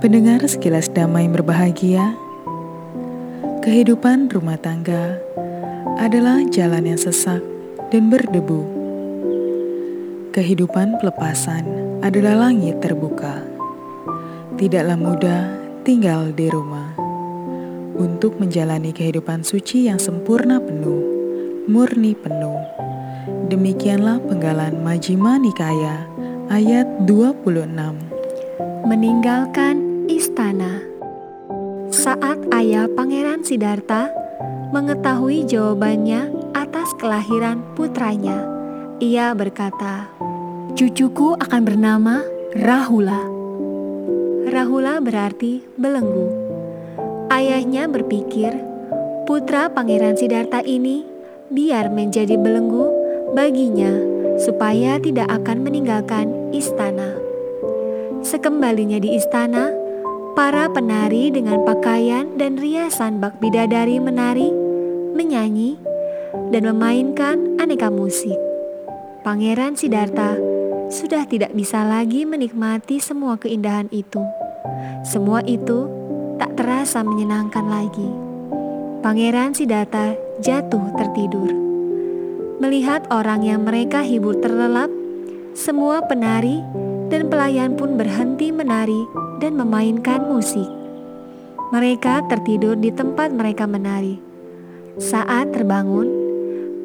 [0.00, 2.16] Pendengar sekilas damai berbahagia,
[3.60, 5.20] kehidupan rumah tangga
[6.00, 7.44] adalah jalan yang sesak
[7.92, 8.64] dan berdebu.
[10.32, 11.68] Kehidupan pelepasan
[12.00, 13.44] adalah langit terbuka.
[14.56, 15.42] Tidaklah mudah
[15.84, 16.96] tinggal di rumah.
[17.92, 21.04] Untuk menjalani kehidupan suci yang sempurna penuh,
[21.68, 22.56] murni penuh.
[23.52, 26.08] Demikianlah penggalan Majima Nikaya
[26.48, 28.16] ayat 26.
[28.88, 29.89] Meninggalkan
[30.30, 30.78] istana.
[31.90, 34.14] Saat ayah Pangeran Sidarta
[34.70, 38.46] mengetahui jawabannya atas kelahiran putranya,
[39.02, 40.06] ia berkata,
[40.78, 42.22] "Cucuku akan bernama
[42.54, 43.26] Rahula."
[44.54, 46.30] Rahula berarti belenggu.
[47.26, 48.54] Ayahnya berpikir,
[49.26, 51.02] putra Pangeran Sidarta ini
[51.50, 52.86] biar menjadi belenggu
[53.34, 53.98] baginya
[54.38, 57.18] supaya tidak akan meninggalkan istana.
[58.22, 59.79] Sekembalinya di istana,
[60.34, 64.50] para penari dengan pakaian dan riasan bak bidadari menari,
[65.14, 65.76] menyanyi,
[66.54, 68.36] dan memainkan aneka musik.
[69.20, 70.38] Pangeran Sidarta
[70.90, 74.22] sudah tidak bisa lagi menikmati semua keindahan itu.
[75.06, 75.86] Semua itu
[76.38, 78.08] tak terasa menyenangkan lagi.
[79.04, 81.50] Pangeran Sidarta jatuh tertidur.
[82.60, 84.92] Melihat orang yang mereka hibur terlelap,
[85.56, 86.60] semua penari
[87.10, 89.02] dan pelayan pun berhenti menari
[89.42, 90.66] dan memainkan musik.
[91.74, 94.22] Mereka tertidur di tempat mereka menari.
[94.96, 96.06] Saat terbangun,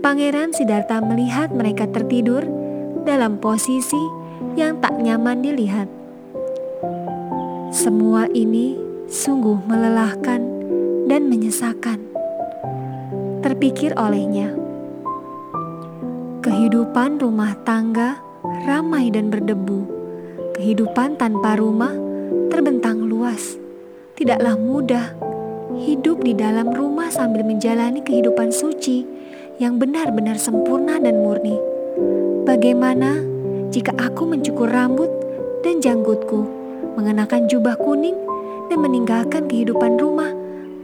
[0.01, 2.41] Pangeran Sidarta melihat mereka tertidur
[3.05, 4.01] dalam posisi
[4.57, 5.89] yang tak nyaman dilihat.
[7.73, 8.77] Semua ini
[9.09, 10.41] sungguh melelahkan
[11.05, 12.01] dan menyesakan.
[13.45, 14.53] Terpikir olehnya,
[16.45, 18.21] kehidupan rumah tangga
[18.65, 19.94] ramai dan berdebu
[20.56, 21.92] Kehidupan tanpa rumah
[22.48, 23.59] terbentang luas.
[24.16, 25.11] Tidaklah mudah
[25.84, 29.03] hidup di dalam rumah sambil menjalani kehidupan suci
[29.59, 31.60] yang benar-benar sempurna dan murni.
[32.48, 33.20] Bagaimana
[33.67, 35.11] jika aku mencukur rambut
[35.60, 36.48] dan janggutku,
[36.95, 38.15] mengenakan jubah kuning
[38.71, 40.32] dan meninggalkan kehidupan rumah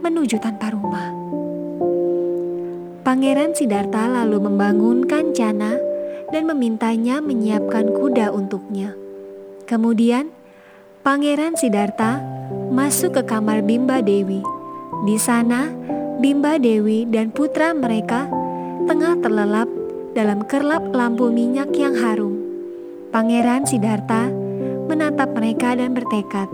[0.04, 1.16] menuju tanpa rumah?
[3.08, 5.80] Pangeran Sidarta lalu membangunkan Jana
[6.28, 9.00] dan memintanya menyiapkan kuda untuknya.
[9.72, 10.28] Kemudian,
[11.00, 12.20] Pangeran Sidarta
[12.68, 14.44] masuk ke kamar Bimba Dewi.
[15.08, 15.72] Di sana,
[16.20, 18.28] Bimba Dewi dan putra mereka
[18.84, 19.72] tengah terlelap
[20.12, 22.36] dalam kerlap lampu minyak yang harum.
[23.16, 24.28] Pangeran Sidarta
[24.92, 26.52] menatap mereka dan bertekad,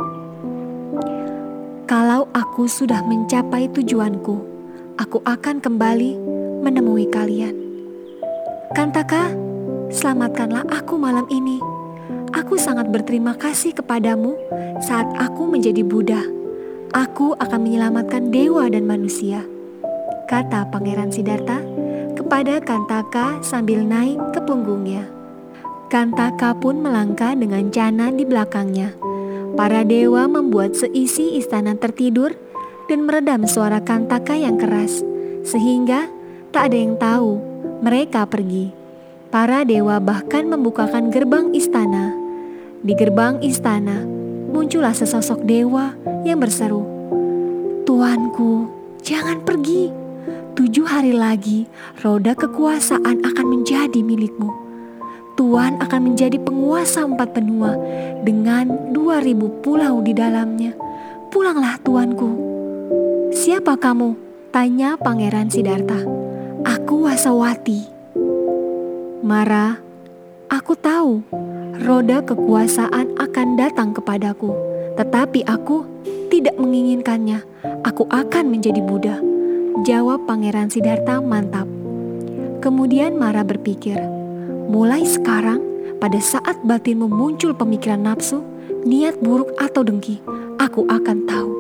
[1.90, 4.38] "Kalau aku sudah mencapai tujuanku,
[4.94, 6.14] aku akan kembali
[6.62, 7.58] menemui kalian."
[8.78, 9.34] Kantaka,
[9.90, 11.58] selamatkanlah aku malam ini
[12.38, 14.38] Aku sangat berterima kasih kepadamu
[14.78, 16.22] saat aku menjadi Buddha.
[16.94, 19.42] Aku akan menyelamatkan dewa dan manusia,
[20.30, 21.58] kata Pangeran Siddhartha
[22.14, 25.10] kepada Kantaka sambil naik ke punggungnya.
[25.90, 28.94] Kantaka pun melangkah dengan Jana di belakangnya.
[29.58, 32.38] Para dewa membuat seisi istana tertidur
[32.86, 35.02] dan meredam suara Kantaka yang keras,
[35.42, 36.06] sehingga
[36.54, 37.42] tak ada yang tahu
[37.82, 38.70] mereka pergi.
[39.28, 42.17] Para dewa bahkan membukakan gerbang istana.
[42.78, 44.06] Di gerbang istana
[44.54, 46.86] muncullah sesosok dewa yang berseru,
[47.82, 48.70] "Tuanku,
[49.02, 49.90] jangan pergi.
[50.54, 51.66] Tujuh hari lagi
[52.06, 54.54] roda kekuasaan akan menjadi milikmu.
[55.34, 57.74] Tuan akan menjadi penguasa empat benua
[58.22, 60.70] dengan dua ribu pulau di dalamnya.
[61.34, 62.30] Pulanglah tuanku."
[63.34, 64.14] "Siapa kamu?"
[64.54, 65.98] tanya Pangeran Sidarta.
[66.62, 67.90] "Aku Wasawati."
[69.26, 69.82] Mara,
[70.46, 71.26] aku tahu
[71.82, 74.50] roda kekuasaan akan datang kepadaku,
[74.98, 75.86] tetapi aku
[76.28, 77.42] tidak menginginkannya.
[77.86, 79.16] Aku akan menjadi Buddha.
[79.86, 81.66] Jawab Pangeran Siddhartha mantap.
[82.58, 83.96] Kemudian Mara berpikir,
[84.66, 85.62] mulai sekarang
[86.02, 88.42] pada saat batinmu muncul pemikiran nafsu,
[88.82, 90.18] niat buruk atau dengki,
[90.58, 91.50] aku akan tahu.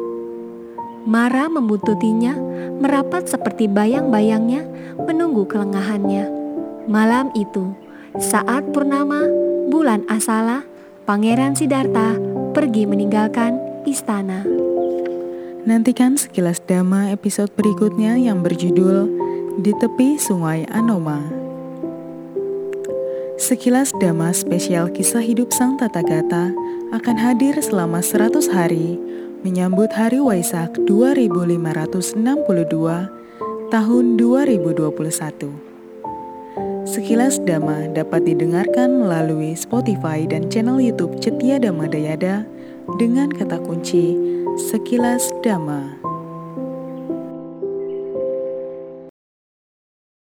[1.08, 2.36] Mara membuntutinya
[2.82, 4.66] merapat seperti bayang-bayangnya
[4.98, 6.28] menunggu kelengahannya.
[6.90, 7.72] Malam itu,
[8.18, 9.24] saat purnama
[9.68, 10.64] bulan Asala,
[11.04, 12.16] Pangeran Sidarta
[12.56, 14.40] pergi meninggalkan istana.
[15.68, 19.04] Nantikan sekilas dama episode berikutnya yang berjudul
[19.60, 21.20] Di Tepi Sungai Anoma.
[23.36, 26.50] Sekilas dama spesial kisah hidup Sang Tata Gata
[26.96, 28.96] akan hadir selama 100 hari
[29.44, 32.16] menyambut Hari Waisak 2562
[33.68, 35.67] tahun 2021.
[36.88, 42.48] Sekilas Dhamma dapat didengarkan melalui Spotify dan channel YouTube Cetia Dhamma Dayada
[42.96, 44.16] dengan kata kunci
[44.56, 46.07] Sekilas Dhamma.